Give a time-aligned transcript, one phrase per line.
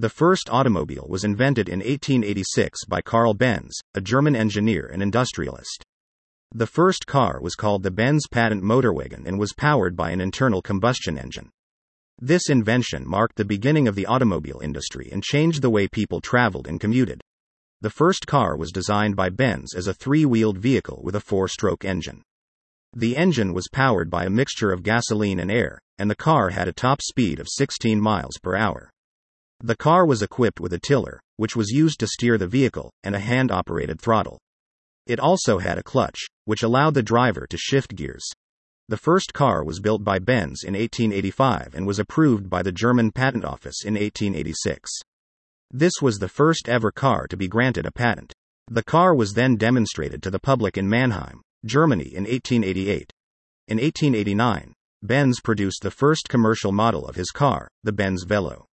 [0.00, 5.84] The first automobile was invented in 1886 by Karl Benz, a German engineer and industrialist.
[6.54, 10.62] The first car was called the Benz Patent Motorwagen and was powered by an internal
[10.62, 11.50] combustion engine.
[12.18, 16.66] This invention marked the beginning of the automobile industry and changed the way people traveled
[16.66, 17.20] and commuted.
[17.82, 21.46] The first car was designed by Benz as a three wheeled vehicle with a four
[21.46, 22.22] stroke engine.
[22.96, 26.68] The engine was powered by a mixture of gasoline and air, and the car had
[26.68, 28.90] a top speed of 16 miles per hour.
[29.62, 33.14] The car was equipped with a tiller, which was used to steer the vehicle, and
[33.14, 34.38] a hand operated throttle.
[35.06, 38.26] It also had a clutch, which allowed the driver to shift gears.
[38.88, 43.12] The first car was built by Benz in 1885 and was approved by the German
[43.12, 44.90] Patent Office in 1886.
[45.70, 48.32] This was the first ever car to be granted a patent.
[48.66, 53.12] The car was then demonstrated to the public in Mannheim, Germany in 1888.
[53.68, 58.66] In 1889, Benz produced the first commercial model of his car, the Benz Velo.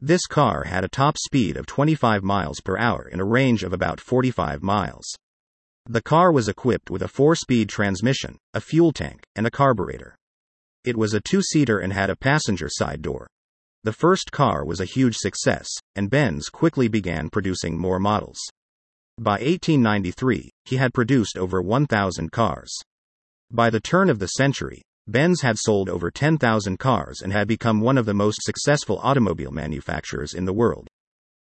[0.00, 3.72] This car had a top speed of 25 miles per hour in a range of
[3.72, 5.04] about 45 miles.
[5.86, 10.16] The car was equipped with a four speed transmission, a fuel tank, and a carburetor.
[10.82, 13.28] It was a two seater and had a passenger side door.
[13.84, 18.38] The first car was a huge success, and Benz quickly began producing more models.
[19.18, 22.72] By 1893, he had produced over 1,000 cars.
[23.50, 27.80] By the turn of the century, Benz had sold over 10,000 cars and had become
[27.80, 30.88] one of the most successful automobile manufacturers in the world.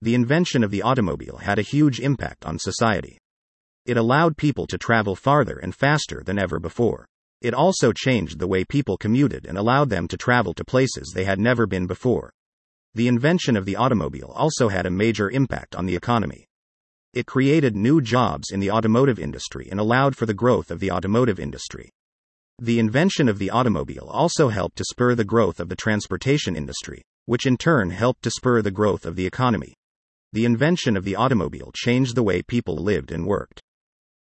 [0.02, 3.18] The invention of the automobile had a huge impact on society.
[3.86, 7.06] It allowed people to travel farther and faster than ever before.
[7.40, 11.24] It also changed the way people commuted and allowed them to travel to places they
[11.24, 12.32] had never been before.
[12.94, 16.46] The invention of the automobile also had a major impact on the economy.
[17.14, 20.90] It created new jobs in the automotive industry and allowed for the growth of the
[20.90, 21.90] automotive industry.
[22.58, 27.02] The invention of the automobile also helped to spur the growth of the transportation industry,
[27.26, 29.74] which in turn helped to spur the growth of the economy.
[30.32, 33.60] The invention of the automobile changed the way people lived and worked.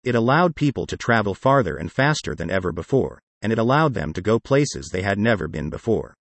[0.05, 4.13] It allowed people to travel farther and faster than ever before, and it allowed them
[4.13, 6.13] to go places they had never been before.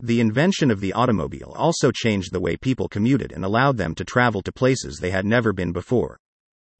[0.00, 4.04] The invention of the automobile also changed the way people commuted and allowed them to
[4.04, 6.18] travel to places they had never been before.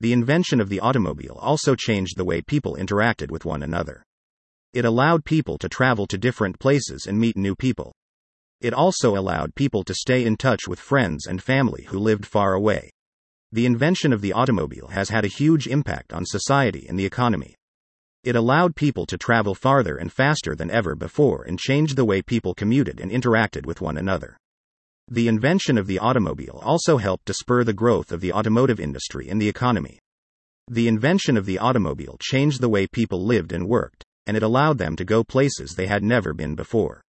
[0.00, 4.04] The invention of the automobile also changed the way people interacted with one another.
[4.74, 7.92] It allowed people to travel to different places and meet new people.
[8.60, 12.52] It also allowed people to stay in touch with friends and family who lived far
[12.52, 12.90] away.
[13.50, 17.54] The invention of the automobile has had a huge impact on society and the economy.
[18.24, 22.20] It allowed people to travel farther and faster than ever before and changed the way
[22.20, 24.36] people commuted and interacted with one another.
[25.10, 29.30] The invention of the automobile also helped to spur the growth of the automotive industry
[29.30, 29.98] and the economy.
[30.70, 34.78] The invention of the automobile changed the way people lived and worked and it allowed
[34.78, 37.02] them to go places they had never been before.